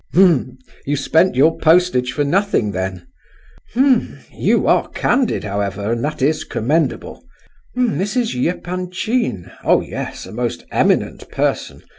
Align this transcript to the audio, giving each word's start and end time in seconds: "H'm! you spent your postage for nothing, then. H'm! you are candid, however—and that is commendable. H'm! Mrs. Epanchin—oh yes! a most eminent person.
"H'm! 0.15 0.57
you 0.83 0.95
spent 0.95 1.35
your 1.35 1.59
postage 1.59 2.11
for 2.11 2.23
nothing, 2.23 2.71
then. 2.71 3.05
H'm! 3.75 4.17
you 4.33 4.65
are 4.65 4.87
candid, 4.89 5.43
however—and 5.43 6.03
that 6.03 6.23
is 6.23 6.43
commendable. 6.43 7.23
H'm! 7.75 7.99
Mrs. 7.99 8.33
Epanchin—oh 8.33 9.81
yes! 9.81 10.25
a 10.25 10.31
most 10.31 10.65
eminent 10.71 11.29
person. 11.29 11.83